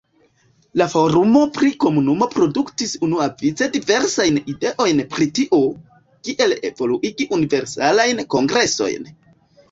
[0.81, 5.59] La forumo pri komunumo produktis unuavice diversajn ideojn prio tio,
[6.29, 9.07] kiel evoluigi Universalajn Kongresojn.